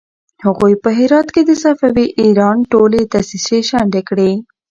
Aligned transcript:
هغوی 0.45 0.73
په 0.83 0.89
هرات 0.97 1.27
کې 1.35 1.41
د 1.45 1.51
صفوي 1.63 2.05
ایران 2.21 2.57
ټولې 2.71 3.01
دسيسې 3.13 3.59
شنډې 3.69 4.01
کړې. 4.09 4.31